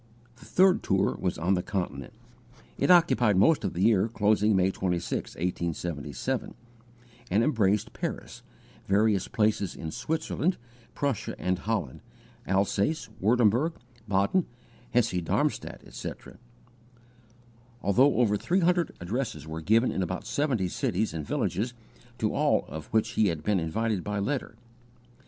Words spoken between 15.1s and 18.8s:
Darmstadt, etc. Altogether over three